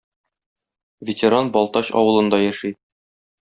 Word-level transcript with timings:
Ветеран 1.11 1.53
Балтач 1.59 1.93
авылында 2.03 2.43
яши. 2.49 2.77